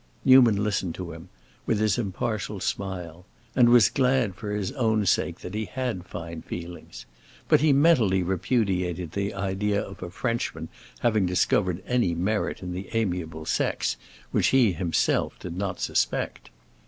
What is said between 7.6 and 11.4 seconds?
he mentally repudiated the idea of a Frenchman having